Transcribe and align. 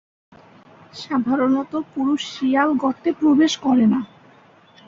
সাধারনত 0.93 1.73
পুরুষ 1.93 2.21
শিয়াল 2.33 2.69
গর্তে 2.83 3.09
প্রবেশ 3.19 3.53
করে 3.65 3.85
না। 3.93 3.99